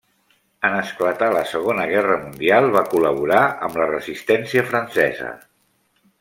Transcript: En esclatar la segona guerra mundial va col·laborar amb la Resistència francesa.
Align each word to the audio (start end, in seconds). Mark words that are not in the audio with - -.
En 0.69 0.77
esclatar 0.77 1.27
la 1.35 1.43
segona 1.49 1.85
guerra 1.91 2.15
mundial 2.23 2.71
va 2.77 2.83
col·laborar 2.95 3.43
amb 3.69 3.79
la 3.83 3.87
Resistència 3.93 4.65
francesa. 4.73 5.29